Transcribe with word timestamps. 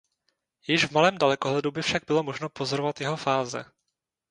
Již 0.67 0.85
v 0.85 0.91
malém 0.91 1.17
dalekohledu 1.17 1.71
by 1.71 1.81
však 1.81 2.03
bylo 2.07 2.23
možno 2.23 2.49
pozorovat 2.49 3.01
jeho 3.01 3.17
fáze. 3.17 3.65